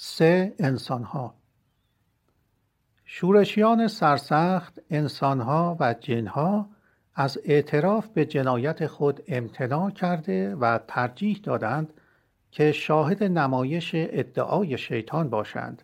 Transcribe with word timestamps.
سه 0.00 0.54
انسانها. 0.58 1.34
شورشیان 3.04 3.88
سرسخت 3.88 4.78
انسانها 4.90 5.76
و 5.80 5.94
جنها 5.94 6.68
از 7.14 7.38
اعتراف 7.44 8.08
به 8.08 8.26
جنایت 8.26 8.86
خود 8.86 9.22
امتناع 9.28 9.90
کرده 9.90 10.56
و 10.56 10.78
ترجیح 10.88 11.40
دادند 11.42 11.92
که 12.50 12.72
شاهد 12.72 13.24
نمایش 13.24 13.90
ادعای 13.94 14.78
شیطان 14.78 15.30
باشند. 15.30 15.82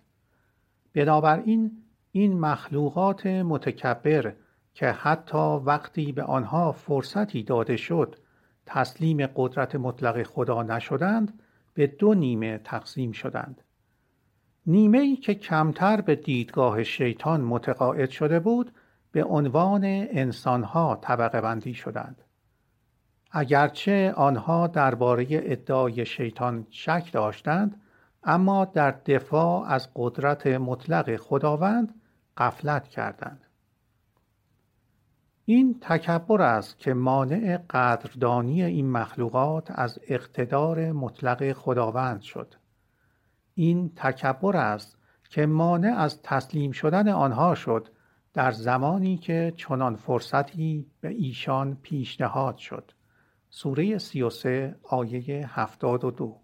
بنابراین 0.92 1.82
این 2.12 2.40
مخلوقات 2.40 3.26
متکبر 3.26 4.32
که 4.74 4.86
حتی 4.86 5.58
وقتی 5.64 6.12
به 6.12 6.22
آنها 6.22 6.72
فرصتی 6.72 7.42
داده 7.42 7.76
شد 7.76 8.16
تسلیم 8.66 9.26
قدرت 9.26 9.74
مطلق 9.74 10.22
خدا 10.22 10.62
نشدند 10.62 11.40
به 11.74 11.86
دو 11.86 12.14
نیمه 12.14 12.58
تقسیم 12.58 13.12
شدند. 13.12 13.63
نیمه 14.66 14.98
ای 14.98 15.16
که 15.16 15.34
کمتر 15.34 16.00
به 16.00 16.16
دیدگاه 16.16 16.82
شیطان 16.82 17.40
متقاعد 17.40 18.10
شده 18.10 18.40
بود 18.40 18.72
به 19.12 19.24
عنوان 19.24 19.84
انسانها 19.84 20.98
طبقه 21.02 21.40
بندی 21.40 21.74
شدند. 21.74 22.22
اگرچه 23.30 24.12
آنها 24.16 24.66
درباره 24.66 25.26
ادعای 25.30 26.06
شیطان 26.06 26.66
شک 26.70 27.12
داشتند 27.12 27.80
اما 28.22 28.64
در 28.64 28.90
دفاع 28.90 29.64
از 29.66 29.88
قدرت 29.94 30.46
مطلق 30.46 31.16
خداوند 31.16 31.94
قفلت 32.36 32.88
کردند. 32.88 33.40
این 35.44 35.78
تکبر 35.80 36.42
است 36.42 36.78
که 36.78 36.94
مانع 36.94 37.58
قدردانی 37.70 38.62
این 38.62 38.90
مخلوقات 38.90 39.70
از 39.70 39.98
اقتدار 40.08 40.92
مطلق 40.92 41.52
خداوند 41.52 42.20
شد. 42.20 42.54
این 43.54 43.92
تکبر 43.96 44.56
است 44.56 44.98
که 45.30 45.46
مانع 45.46 45.96
از 45.98 46.22
تسلیم 46.22 46.72
شدن 46.72 47.08
آنها 47.08 47.54
شد 47.54 47.88
در 48.34 48.52
زمانی 48.52 49.16
که 49.16 49.52
چنان 49.56 49.96
فرصتی 49.96 50.86
به 51.00 51.08
ایشان 51.08 51.78
پیشنهاد 51.82 52.56
شد. 52.56 52.92
سوره 53.50 53.98
33 53.98 54.76
آیه 54.82 55.46
72 55.48 56.40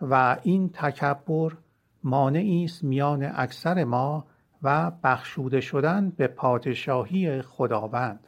و 0.00 0.36
این 0.42 0.68
تکبر 0.68 1.56
مانعی 2.02 2.64
است 2.64 2.84
میان 2.84 3.32
اکثر 3.34 3.84
ما 3.84 4.26
و 4.62 4.90
بخشوده 5.04 5.60
شدن 5.60 6.10
به 6.10 6.26
پادشاهی 6.26 7.42
خداوند. 7.42 8.26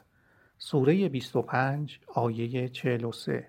سوره 0.58 1.08
25 1.08 2.00
آیه 2.14 2.69
43 2.69 3.48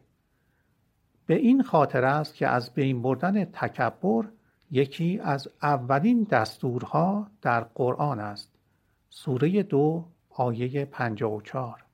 به 1.29 1.35
این 1.35 1.63
خاطر 1.63 2.05
است 2.05 2.35
که 2.35 2.47
از 2.47 2.73
بین 2.73 3.01
بردن 3.01 3.45
تکبر 3.45 4.25
یکی 4.71 5.19
از 5.23 5.47
اولین 5.61 6.23
دستورها 6.23 7.27
در 7.41 7.61
قرآن 7.61 8.19
است. 8.19 8.55
سوره 9.09 9.63
دو 9.63 10.05
آیه 10.29 10.85
54 10.85 11.85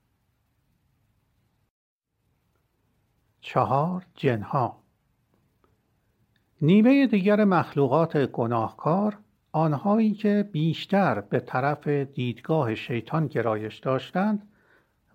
چهار. 3.42 4.06
جنها. 4.16 4.80
نیمه 6.62 7.08
دیگر 7.08 7.44
مخلوقات 7.44 8.18
گناهکار 8.18 9.18
آنهایی 9.52 10.14
که 10.14 10.50
بیشتر 10.52 11.22
به 11.22 11.40
طرف 11.40 11.88
دیدگاه 11.88 12.76
شیطان 12.76 13.28
گرایش 13.28 13.80
داشتند 13.80 14.48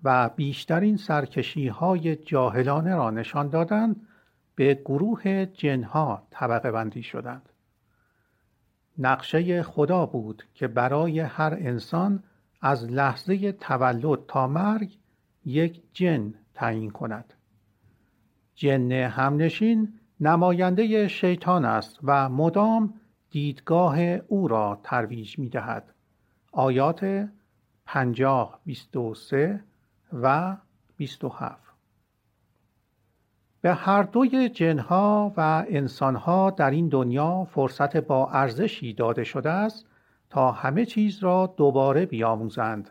و 0.05 0.29
بیشترین 0.29 0.97
سرکشی 0.97 1.69
های 1.69 2.17
جاهلانه 2.17 2.95
را 2.95 3.11
نشان 3.11 3.49
دادند 3.49 4.07
به 4.55 4.75
گروه 4.75 5.47
جنها 5.47 6.27
طبقه 6.31 6.71
بندی 6.71 7.03
شدند. 7.03 7.49
نقشه 8.99 9.63
خدا 9.63 10.07
بود 10.07 10.43
که 10.55 10.69
برای 10.69 11.21
هر 11.21 11.55
انسان 11.61 12.23
از 12.61 12.91
لحظه 12.91 13.53
تولد 13.53 14.27
تا 14.29 14.47
مرگ 14.47 14.99
یک 15.45 15.83
جن 15.93 16.35
تعیین 16.55 16.91
کند. 16.91 17.35
جن 18.55 18.93
همنشین 18.93 19.93
نماینده 20.21 21.09
شیطان 21.09 21.65
است 21.65 21.99
و 22.03 22.29
مدام 22.29 22.95
دیدگاه 23.31 24.01
او 24.01 24.49
را 24.49 24.81
ترویج 24.83 25.39
می 25.39 25.49
دهد. 25.49 25.95
آیات 26.53 27.29
50 27.87 28.61
23 28.65 29.65
و 30.13 30.57
27 30.97 31.70
به 33.63 33.75
هر 33.75 34.03
دوی 34.03 34.49
جنها 34.49 35.33
و 35.37 35.65
انسانها 35.69 36.51
در 36.51 36.71
این 36.71 36.89
دنیا 36.89 37.45
فرصت 37.45 37.97
با 37.97 38.31
ارزشی 38.31 38.93
داده 38.93 39.25
شده 39.25 39.51
است 39.51 39.87
تا 40.31 40.53
همه 40.53 40.85
چیز 40.85 41.23
را 41.23 41.55
دوباره 41.57 42.07
بیاموزند 42.07 42.91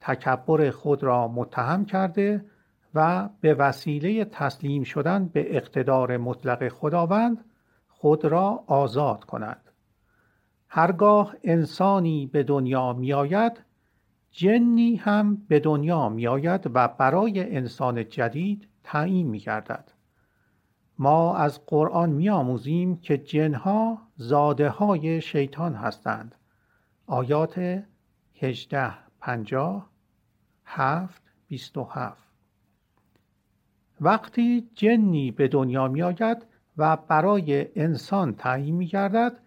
تکبر 0.00 0.70
خود 0.70 1.02
را 1.02 1.28
متهم 1.28 1.84
کرده 1.84 2.44
و 2.94 3.28
به 3.40 3.54
وسیله 3.54 4.24
تسلیم 4.24 4.82
شدن 4.82 5.28
به 5.28 5.56
اقتدار 5.56 6.16
مطلق 6.16 6.68
خداوند 6.68 7.44
خود 7.88 8.24
را 8.24 8.64
آزاد 8.66 9.24
کنند 9.24 9.70
هرگاه 10.68 11.34
انسانی 11.44 12.26
به 12.26 12.42
دنیا 12.42 12.92
میآید 12.92 13.64
جنی 14.30 14.96
هم 14.96 15.36
به 15.48 15.60
دنیا 15.60 16.08
میآید 16.08 16.70
و 16.74 16.88
برای 16.88 17.56
انسان 17.56 18.08
جدید 18.08 18.68
تعیین 18.84 19.26
می 19.26 19.38
گردد. 19.38 19.93
ما 20.98 21.36
از 21.36 21.66
قرآن 21.66 22.10
میآموزیم 22.10 22.96
که 22.96 23.18
جنها 23.18 23.98
زاده 24.16 24.68
های 24.68 25.20
شیطان 25.20 25.74
هستند. 25.74 26.34
آیات 27.06 27.84
18 28.40 28.92
50 29.20 29.90
7 30.64 31.22
27 31.48 32.24
وقتی 34.00 34.70
جنی 34.74 35.30
به 35.30 35.48
دنیا 35.48 35.88
می 35.88 36.02
آید 36.02 36.46
و 36.76 36.96
برای 36.96 37.80
انسان 37.80 38.34
تعیین 38.34 38.74
می 38.74 38.86
گردد 38.86 39.38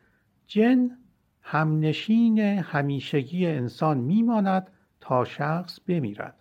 جن 0.48 0.98
همنشین 1.42 2.40
همیشگی 2.40 3.48
انسان 3.48 3.98
میماند 3.98 4.72
تا 5.02 5.26
شخص 5.26 5.80
بمیرد 5.88 6.36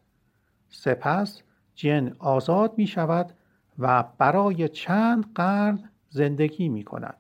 سپس 0.68 1.42
جن 1.74 2.16
آزاد 2.18 2.72
می 2.76 2.86
شود 2.86 3.32
و 3.78 4.04
برای 4.18 4.68
چند 4.68 5.32
قرن 5.34 5.90
زندگی 6.08 6.68
می 6.68 6.84
کند 6.84 7.16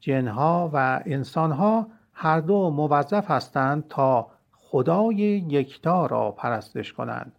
جنها 0.00 0.70
و 0.72 1.02
انسانها 1.06 1.86
هر 2.12 2.40
دو 2.40 2.70
موظف 2.70 3.30
هستند 3.30 3.88
تا 3.88 4.30
خدای 4.52 5.16
یکتا 5.48 6.06
را 6.06 6.30
پرستش 6.30 6.92
کنند. 6.92 7.32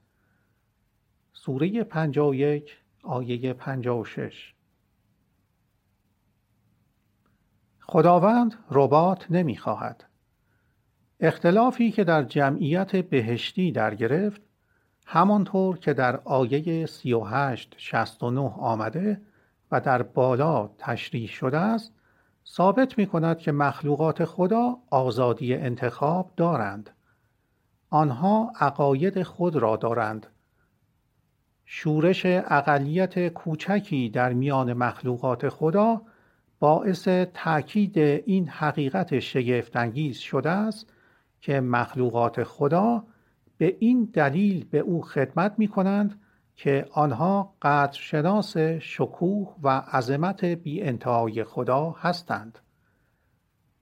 سوره 1.33 1.83
51 1.83 2.77
آیه 3.03 3.53
56 3.53 4.53
خداوند 7.81 8.55
ربات 8.71 9.31
نمی‌خواهد. 9.31 10.03
اختلافی 11.19 11.91
که 11.91 12.03
در 12.03 12.23
جمعیت 12.23 12.95
بهشتی 12.95 13.71
در 13.71 13.95
گرفت 13.95 14.41
همانطور 15.13 15.77
که 15.77 15.93
در 15.93 16.19
آیه 16.23 16.85
38 16.85 17.73
69 17.77 18.39
آمده 18.39 19.21
و 19.71 19.81
در 19.81 20.01
بالا 20.01 20.69
تشریح 20.77 21.27
شده 21.29 21.57
است 21.57 21.93
ثابت 22.47 22.97
می 22.97 23.05
کند 23.05 23.37
که 23.37 23.51
مخلوقات 23.51 24.25
خدا 24.25 24.77
آزادی 24.89 25.55
انتخاب 25.55 26.31
دارند. 26.37 26.89
آنها 27.89 28.53
عقاید 28.59 29.23
خود 29.23 29.55
را 29.55 29.75
دارند. 29.75 30.27
شورش 31.65 32.21
اقلیت 32.25 33.27
کوچکی 33.27 34.09
در 34.09 34.33
میان 34.33 34.73
مخلوقات 34.73 35.49
خدا 35.49 36.01
باعث 36.59 37.07
تأکید 37.33 37.97
این 37.99 38.47
حقیقت 38.47 39.19
شگفتانگیز 39.19 40.17
شده 40.17 40.49
است 40.49 40.93
که 41.41 41.61
مخلوقات 41.61 42.43
خدا 42.43 43.03
به 43.61 43.77
این 43.79 44.09
دلیل 44.13 44.65
به 44.65 44.79
او 44.79 45.01
خدمت 45.01 45.55
می 45.57 45.67
کنند 45.67 46.21
که 46.55 46.87
آنها 46.91 47.55
قدرشناس 47.61 48.57
شکوه 48.79 49.55
و 49.63 49.69
عظمت 49.69 50.45
بی 50.45 50.81
انتهای 50.81 51.43
خدا 51.43 51.91
هستند. 51.91 52.59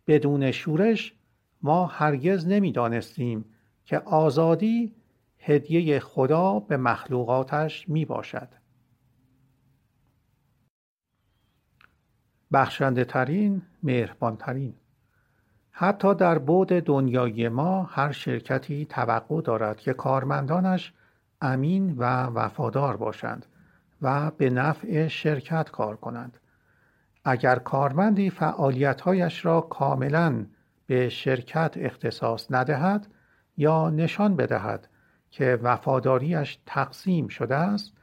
بدون 0.08 0.52
شورش 0.52 1.14
ما 1.62 1.86
هرگز 1.86 2.48
نمی‌دانستیم 2.48 3.46
که 3.86 4.00
آزادی 4.00 4.96
هدیه 5.38 6.00
خدا 6.00 6.60
به 6.60 6.78
مخلوقاتش 6.78 7.90
می 7.90 8.06
باشد 8.06 8.50
بخشنده 12.54 13.06
ترین 13.06 13.62
مهربان 13.84 14.38
ترین 14.38 14.74
حتی 15.82 16.16
در 16.16 16.38
بود 16.38 16.68
دنیای 16.68 17.50
ما 17.50 17.84
هر 17.84 18.12
شرکتی 18.12 18.86
توقع 18.86 19.42
دارد 19.42 19.78
که 19.78 19.94
کارمندانش 19.94 20.94
امین 21.42 21.96
و 21.98 22.04
وفادار 22.26 22.98
باشند 22.98 23.46
و 24.02 24.32
به 24.32 24.50
نفع 24.50 25.08
شرکت 25.08 25.72
کار 25.72 25.96
کنند. 25.96 26.38
اگر 27.26 27.56
کارمندی 27.56 28.30
فعالیتهایش 28.30 29.46
را 29.46 29.62
کاملا 29.62 30.46
به 30.88 31.10
شرکت 31.10 31.74
اختصاص 31.78 32.48
ندهد 32.50 33.08
یا 33.58 33.90
نشان 33.90 34.36
بدهد 34.36 34.88
که 35.32 35.60
وفاداریش 35.64 36.60
تقسیم 36.66 37.28
شده 37.28 37.56
است 37.56 37.94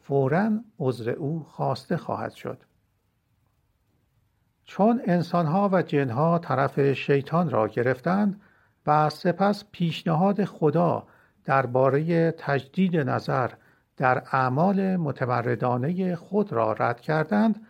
فورا 0.00 0.50
عذر 0.78 1.10
او 1.10 1.44
خواسته 1.44 1.96
خواهد 1.96 2.32
شد. 2.32 2.62
چون 4.64 5.02
انسانها 5.06 5.70
و 5.72 5.82
جنها 5.82 6.38
طرف 6.38 6.92
شیطان 6.92 7.50
را 7.50 7.68
گرفتند 7.68 8.40
و 8.86 9.10
سپس 9.10 9.64
پیشنهاد 9.72 10.44
خدا 10.44 11.06
درباره 11.44 12.30
تجدید 12.30 12.96
نظر 12.96 13.50
در 13.96 14.22
اعمال 14.32 14.96
متمردانه 14.96 16.16
خود 16.16 16.52
را 16.52 16.72
رد 16.72 17.00
کردند 17.00 17.66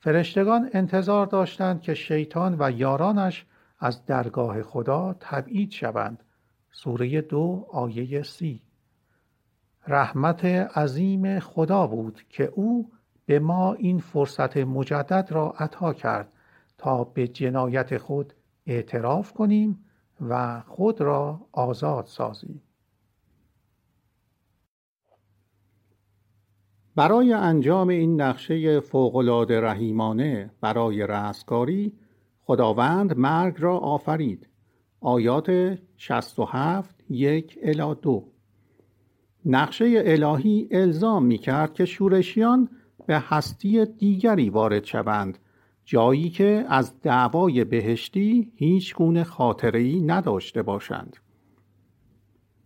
فرشتگان 0.00 0.70
انتظار 0.72 1.26
داشتند 1.26 1.80
که 1.80 1.94
شیطان 1.94 2.56
و 2.58 2.70
یارانش 2.70 3.46
از 3.78 4.04
درگاه 4.04 4.62
خدا 4.62 5.16
تبعید 5.20 5.70
شوند. 5.70 6.22
سوره 6.70 7.20
دو 7.20 7.66
آیه 7.72 8.22
سی. 8.22 8.62
رحمت 9.86 10.44
عظیم 10.44 11.38
خدا 11.40 11.86
بود 11.86 12.22
که 12.28 12.44
او 12.44 12.90
به 13.26 13.38
ما 13.38 13.72
این 13.72 13.98
فرصت 13.98 14.56
مجدد 14.56 15.28
را 15.30 15.54
عطا 15.58 15.92
کرد 15.92 16.32
تا 16.78 17.04
به 17.04 17.28
جنایت 17.28 17.98
خود 17.98 18.32
اعتراف 18.66 19.32
کنیم 19.32 19.84
و 20.20 20.60
خود 20.66 21.00
را 21.00 21.40
آزاد 21.52 22.06
سازیم. 22.06 22.62
برای 26.96 27.32
انجام 27.32 27.88
این 27.88 28.20
نقشه 28.20 28.80
فوقالعاده 28.80 29.60
رحیمانه 29.60 30.50
برای 30.60 31.06
رستگاری 31.06 31.92
خداوند 32.42 33.18
مرگ 33.18 33.54
را 33.58 33.78
آفرید. 33.78 34.48
آیات 35.00 35.78
67 35.96 37.04
یک 37.10 37.58
الی 37.62 37.94
دو. 38.02 38.24
نقشه 39.44 40.02
الهی 40.06 40.68
الزام 40.70 41.26
می 41.26 41.38
کرد 41.38 41.74
که 41.74 41.84
شورشیان 41.84 42.68
به 43.06 43.22
هستی 43.28 43.86
دیگری 43.86 44.50
وارد 44.50 44.84
شوند 44.84 45.38
جایی 45.84 46.30
که 46.30 46.66
از 46.68 47.00
دعوای 47.00 47.64
بهشتی 47.64 48.52
هیچ 48.54 48.94
گونه 48.94 49.24
خاطری 49.24 50.00
نداشته 50.00 50.62
باشند. 50.62 51.16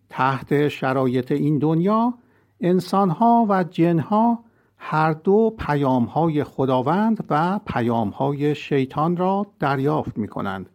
تحت 0.09 0.69
شرایط 0.69 1.33
این 1.33 1.59
دنیا 1.59 2.15
انسانها 2.61 3.47
و 3.49 3.65
جنها 3.65 4.45
هر 4.77 5.13
دو 5.13 5.57
پیامهای 5.59 6.45
خداوند 6.45 7.25
و 7.31 7.61
پیامهای 7.67 8.55
شیطان 8.55 9.17
را 9.17 9.47
دریافت 9.59 10.19
می 10.19 10.29
کنند 10.29 10.71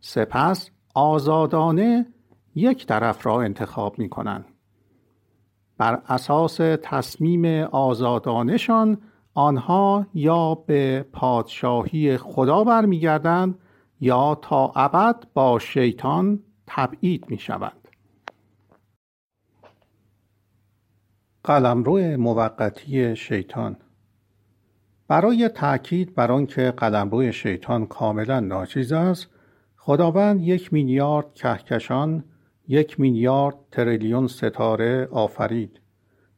سپس 0.00 0.70
آزادانه 0.94 2.06
یک 2.54 2.86
طرف 2.86 3.26
را 3.26 3.42
انتخاب 3.42 3.98
می 3.98 4.08
کنند 4.08 4.44
بر 5.78 6.02
اساس 6.08 6.56
تصمیم 6.82 7.44
آزادانشان 7.64 8.98
آنها 9.34 10.06
یا 10.14 10.54
به 10.54 11.06
پادشاهی 11.12 12.16
خدا 12.16 12.64
برمیگردند 12.64 13.58
یا 14.00 14.34
تا 14.34 14.72
ابد 14.76 15.26
با 15.34 15.58
شیطان 15.58 16.42
تبعید 16.66 17.24
می 17.30 17.38
شوند. 17.38 17.88
قلمرو 21.44 22.16
موقتی 22.16 23.16
شیطان 23.16 23.76
برای 25.08 25.48
تأکید 25.48 26.14
بر 26.14 26.32
آنکه 26.32 26.70
قلمرو 26.76 27.32
شیطان 27.32 27.86
کاملا 27.86 28.40
ناچیز 28.40 28.92
است 28.92 29.28
خداوند 29.76 30.40
یک 30.40 30.72
میلیارد 30.72 31.34
کهکشان 31.34 32.24
یک 32.68 33.00
میلیارد 33.00 33.56
تریلیون 33.70 34.26
ستاره 34.26 35.08
آفرید 35.10 35.80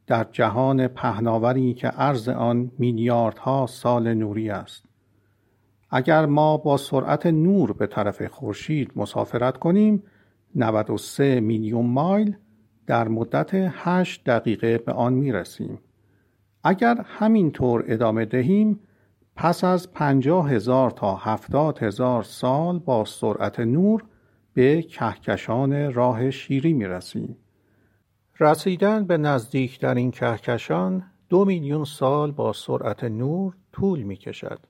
در 0.07 0.27
جهان 0.33 0.89
پهناوری 0.89 1.75
که 1.75 1.89
عرض 1.89 2.29
آن 2.29 2.71
میلیاردها 2.79 3.67
سال 3.67 4.15
نوری 4.15 4.51
است 4.51 4.85
اگر 5.91 6.27
ما 6.27 6.57
با 6.57 6.77
سرعت 6.77 7.27
نور 7.27 7.73
به 7.73 7.87
طرف 7.87 8.23
خورشید 8.23 8.93
مسافرت 8.97 9.57
کنیم 9.57 10.03
93 10.55 11.41
میلیون 11.41 11.87
مایل 11.87 12.37
در 12.87 13.09
مدت 13.09 13.51
8 13.53 14.25
دقیقه 14.25 14.79
به 14.79 14.93
آن 14.93 15.13
می 15.13 15.33
رسیم. 15.33 15.79
اگر 16.65 17.01
همینطور 17.05 17.85
ادامه 17.89 18.25
دهیم 18.25 18.81
پس 19.37 19.65
از 19.65 19.93
پنجاه 19.93 20.51
هزار 20.51 20.91
تا 20.91 21.15
هفتاد 21.15 21.79
هزار 21.79 22.23
سال 22.23 22.79
با 22.79 23.05
سرعت 23.05 23.61
نور 23.61 24.05
به 24.59 24.83
کهکشان 24.83 25.93
راه 25.93 26.31
شیری 26.31 26.73
می 26.73 26.85
رسیم. 26.85 27.37
رسیدن 28.41 29.05
به 29.05 29.17
نزدیک 29.17 29.81
در 29.81 29.95
این 29.95 30.11
کهکشان 30.11 31.05
دو 31.29 31.45
میلیون 31.45 31.85
سال 31.85 32.33
با 32.33 32.53
سرعت 32.53 33.05
نور 33.05 33.55
طول 33.73 34.03
می 34.03 34.17
کشد 34.17 34.61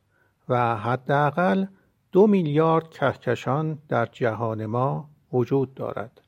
و 0.48 0.76
حداقل 0.76 1.66
دو 2.12 2.26
میلیارد 2.26 2.90
کهکشان 2.90 3.78
در 3.88 4.06
جهان 4.06 4.66
ما 4.66 5.08
وجود 5.32 5.74
دارد. 5.74 6.20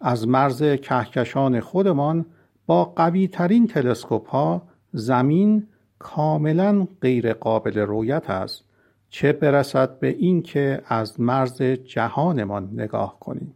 از 0.00 0.28
مرز 0.28 0.62
کهکشان 0.62 1.60
خودمان 1.60 2.26
با 2.66 2.84
قوی 2.84 3.28
ترین 3.28 3.66
تلسکوپ 3.66 4.28
ها 4.28 4.62
زمین 4.92 5.68
کاملا 5.98 6.86
غیر 7.00 7.32
قابل 7.32 7.78
رویت 7.78 8.30
است 8.30 8.71
چه 9.12 9.32
برسد 9.32 9.98
به 9.98 10.08
اینکه 10.08 10.82
از 10.86 11.20
مرز 11.20 11.62
جهانمان 11.62 12.70
نگاه 12.72 13.20
کنیم. 13.20 13.54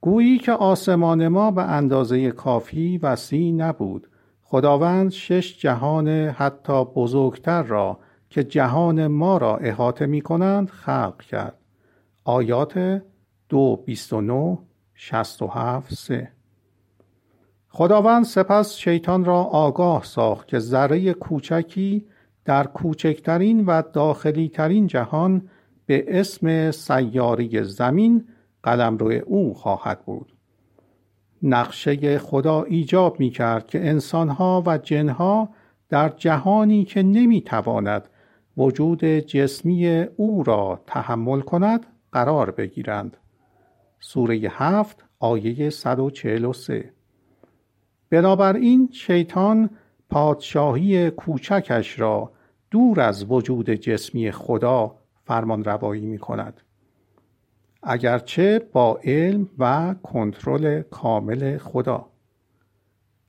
گویی 0.00 0.38
که 0.38 0.52
آسمان 0.52 1.28
ما 1.28 1.50
به 1.50 1.62
اندازه 1.62 2.30
کافی 2.30 2.98
وسیع 2.98 3.52
نبود. 3.52 4.08
خداوند 4.42 5.10
شش 5.10 5.58
جهان 5.58 6.08
حتی 6.08 6.84
بزرگتر 6.84 7.62
را 7.62 7.98
که 8.30 8.44
جهان 8.44 9.06
ما 9.06 9.38
را 9.38 9.56
احاطه 9.56 10.06
می 10.06 10.20
کنند 10.20 10.70
خلق 10.70 11.22
کرد. 11.22 11.58
آیات 12.24 13.02
دو 13.48 13.82
بیست 13.86 14.12
و 14.12 14.20
نو 14.20 14.56
شست 14.94 15.42
و 15.42 15.46
هفت 15.46 15.94
سه. 15.94 16.30
خداوند 17.68 18.24
سپس 18.24 18.76
شیطان 18.76 19.24
را 19.24 19.42
آگاه 19.42 20.04
ساخت 20.04 20.48
که 20.48 20.58
ذره 20.58 21.12
کوچکی 21.12 22.06
در 22.44 22.66
کوچکترین 22.66 23.64
و 23.66 23.82
داخلی 23.92 24.48
ترین 24.48 24.86
جهان 24.86 25.48
به 25.86 26.20
اسم 26.20 26.70
سیاری 26.70 27.64
زمین 27.64 28.28
قلمرو 28.62 29.12
او 29.26 29.54
خواهد 29.54 30.04
بود. 30.04 30.32
نقشه 31.42 32.18
خدا 32.18 32.62
ایجاب 32.62 33.20
می 33.20 33.30
کرد 33.30 33.66
که 33.66 33.88
انسانها 33.88 34.62
و 34.66 34.78
جنها 34.78 35.48
در 35.88 36.08
جهانی 36.08 36.84
که 36.84 37.02
نمی 37.02 37.40
تواند 37.40 38.08
وجود 38.56 39.04
جسمی 39.04 39.88
او 40.16 40.42
را 40.42 40.80
تحمل 40.86 41.40
کند 41.40 41.86
قرار 42.12 42.50
بگیرند. 42.50 43.16
سوره 44.00 44.36
هفت 44.50 45.04
آیه 45.18 45.70
143 45.70 46.92
بنابراین 48.10 48.88
شیطان 48.92 49.70
پادشاهی 50.14 51.10
کوچکش 51.10 52.00
را 52.00 52.32
دور 52.70 53.00
از 53.00 53.24
وجود 53.30 53.70
جسمی 53.70 54.30
خدا 54.30 54.94
فرمان 55.24 55.64
روایی 55.64 56.06
می 56.06 56.18
کند. 56.18 56.60
اگرچه 57.82 58.58
با 58.72 59.00
علم 59.04 59.48
و 59.58 59.94
کنترل 60.02 60.82
کامل 60.82 61.58
خدا 61.58 62.06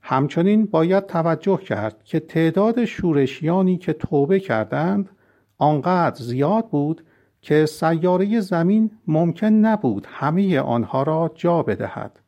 همچنین 0.01 0.65
باید 0.65 1.05
توجه 1.05 1.57
کرد 1.57 2.03
که 2.03 2.19
تعداد 2.19 2.85
شورشیانی 2.85 3.77
که 3.77 3.93
توبه 3.93 4.39
کردند 4.39 5.09
آنقدر 5.57 6.23
زیاد 6.23 6.69
بود 6.69 7.05
که 7.41 7.65
سیاره 7.65 8.39
زمین 8.39 8.91
ممکن 9.07 9.47
نبود 9.47 10.07
همه 10.09 10.59
آنها 10.59 11.03
را 11.03 11.31
جا 11.35 11.63
بدهد 11.63 12.19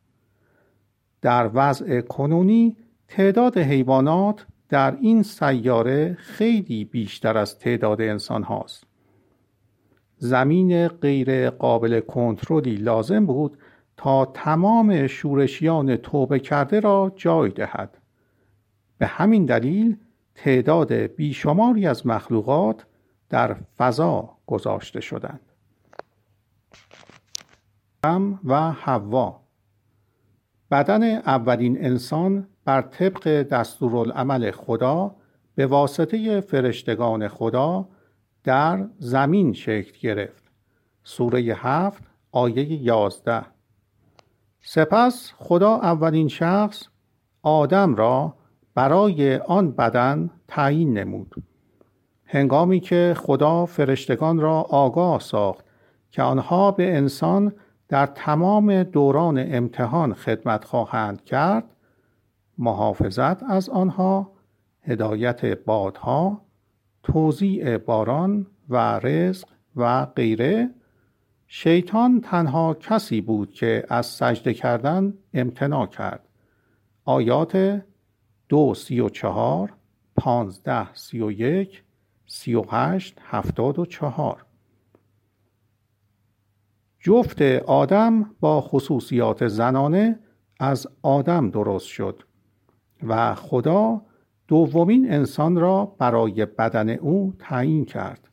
در 1.22 1.50
وضع 1.54 2.00
کنونی 2.00 2.76
تعداد 3.08 3.58
حیوانات 3.58 4.46
در 4.68 4.96
این 5.00 5.22
سیاره 5.22 6.14
خیلی 6.14 6.84
بیشتر 6.84 7.38
از 7.38 7.58
تعداد 7.58 8.00
انسان 8.00 8.42
هاست. 8.42 8.84
زمین 10.16 10.88
غیر 10.88 11.50
قابل 11.50 12.00
کنترلی 12.00 12.76
لازم 12.76 13.26
بود 13.26 13.58
تا 13.96 14.24
تمام 14.24 15.06
شورشیان 15.06 15.96
توبه 15.96 16.38
کرده 16.38 16.80
را 16.80 17.12
جای 17.16 17.50
دهد. 17.50 17.98
به 18.98 19.06
همین 19.06 19.46
دلیل 19.46 19.96
تعداد 20.34 20.92
بیشماری 20.92 21.86
از 21.86 22.06
مخلوقات 22.06 22.86
در 23.28 23.56
فضا 23.78 24.36
گذاشته 24.46 25.00
شدند. 25.00 25.40
و 28.44 28.72
حوا 28.72 29.40
بدن 30.70 31.02
اولین 31.02 31.84
انسان 31.84 32.46
بر 32.68 32.82
طبق 32.82 33.42
دستورالعمل 33.42 34.50
خدا 34.50 35.14
به 35.54 35.66
واسطه 35.66 36.40
فرشتگان 36.40 37.28
خدا 37.28 37.88
در 38.44 38.86
زمین 38.98 39.52
شکل 39.52 39.98
گرفت. 40.00 40.42
سوره 41.04 41.40
هفت 41.40 42.02
آیه 42.32 42.82
یازده. 42.82 43.42
سپس 44.60 45.32
خدا 45.36 45.74
اولین 45.76 46.28
شخص 46.28 46.86
آدم 47.42 47.94
را 47.94 48.34
برای 48.74 49.36
آن 49.36 49.70
بدن 49.70 50.30
تعیین 50.48 50.98
نمود. 50.98 51.34
هنگامی 52.24 52.80
که 52.80 53.14
خدا 53.16 53.66
فرشتگان 53.66 54.40
را 54.40 54.60
آگاه 54.60 55.20
ساخت 55.20 55.64
که 56.10 56.22
آنها 56.22 56.70
به 56.70 56.96
انسان 56.96 57.52
در 57.88 58.06
تمام 58.06 58.82
دوران 58.82 59.38
امتحان 59.56 60.14
خدمت 60.14 60.64
خواهند 60.64 61.24
کرد 61.24 61.64
محافظت 62.58 63.42
از 63.42 63.68
آنها 63.68 64.32
هدایت 64.82 65.44
بادها 65.44 66.42
توزیع 67.02 67.78
باران 67.78 68.46
و 68.68 68.76
رزق 68.98 69.48
و 69.76 70.06
غیره. 70.06 70.70
شیطان 71.46 72.20
تنها 72.20 72.74
کسی 72.74 73.20
بود 73.20 73.52
که 73.52 73.84
از 73.88 74.06
سجده 74.06 74.54
کردن 74.54 75.14
امتناع 75.34 75.86
کرد. 75.86 76.28
آیات 77.04 77.82
دو 78.48 78.74
سی 78.74 79.00
و 79.00 79.08
چهار 79.08 79.72
پانزده 80.16 80.94
سی 80.94 81.20
و 81.20 81.30
یک 81.30 81.82
سی 82.26 82.54
و 82.54 82.64
هشت 82.70 83.18
هفتاد 83.22 83.78
و 83.78 83.86
چهار. 83.86 84.44
جفت 87.00 87.42
آدم 87.66 88.34
با 88.40 88.60
خصوصیات 88.60 89.48
زنانه 89.48 90.18
از 90.60 90.86
آدم 91.02 91.50
درست 91.50 91.86
شد. 91.86 92.22
و 93.02 93.34
خدا 93.34 94.02
دومین 94.48 95.12
انسان 95.12 95.56
را 95.56 95.96
برای 95.98 96.46
بدن 96.46 96.90
او 96.90 97.34
تعیین 97.38 97.84
کرد. 97.84 98.28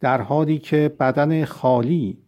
در 0.00 0.20
حالی 0.20 0.58
که 0.58 0.96
بدن 1.00 1.44
خالی 1.44 2.18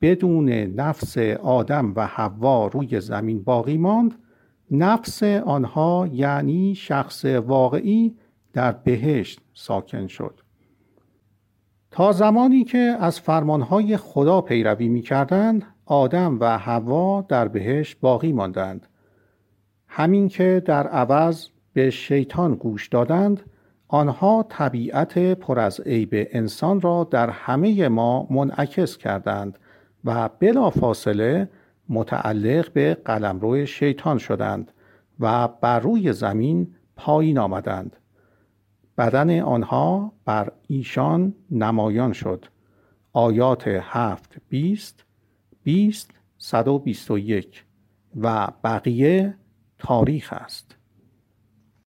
بدون 0.00 0.48
نفس 0.50 1.18
آدم 1.42 1.92
و 1.96 2.06
حوا 2.06 2.66
روی 2.66 3.00
زمین 3.00 3.42
باقی 3.42 3.76
ماند 3.76 4.14
نفس 4.70 5.22
آنها 5.22 6.08
یعنی 6.12 6.74
شخص 6.74 7.24
واقعی 7.24 8.16
در 8.52 8.72
بهشت 8.72 9.40
ساکن 9.54 10.06
شد. 10.06 10.40
تا 11.90 12.12
زمانی 12.12 12.64
که 12.64 12.78
از 12.78 13.20
فرمانهای 13.20 13.96
خدا 13.96 14.40
پیروی 14.40 14.88
می 14.88 15.02
کردند 15.02 15.66
آدم 15.86 16.40
و 16.40 16.58
حوا 16.58 17.22
در 17.28 17.48
بهشت 17.48 18.00
باقی 18.00 18.32
ماندند. 18.32 18.86
همین 19.88 20.28
که 20.28 20.62
در 20.66 20.86
عوض 20.86 21.46
به 21.72 21.90
شیطان 21.90 22.54
گوش 22.54 22.88
دادند 22.88 23.42
آنها 23.88 24.46
طبیعت 24.48 25.18
پر 25.18 25.60
از 25.60 25.80
عیب 25.80 26.10
انسان 26.12 26.80
را 26.80 27.08
در 27.10 27.30
همه 27.30 27.88
ما 27.88 28.26
منعکس 28.30 28.96
کردند 28.96 29.58
و 30.04 30.28
بلافاصله 30.28 31.50
متعلق 31.88 32.72
به 32.72 32.94
قلمرو 32.94 33.66
شیطان 33.66 34.18
شدند 34.18 34.72
و 35.20 35.48
بر 35.48 35.80
روی 35.80 36.12
زمین 36.12 36.74
پایین 36.96 37.38
آمدند. 37.38 37.96
بدن 38.98 39.40
آنها 39.40 40.12
بر 40.24 40.52
ایشان 40.66 41.34
نمایان 41.50 42.12
شد. 42.12 42.44
آیات 43.12 43.68
هفت 43.68 44.36
بیست 44.48 45.04
بیست 45.62 46.10
صد 46.38 46.68
و 46.68 46.78
بیست 46.78 47.10
و 47.10 47.18
یک 47.18 47.64
و 48.20 48.48
بقیه 48.64 49.34
تاریخ 49.78 50.32
است. 50.32 50.77